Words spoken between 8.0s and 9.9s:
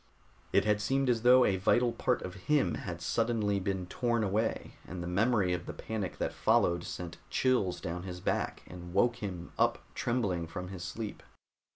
his back and woke him up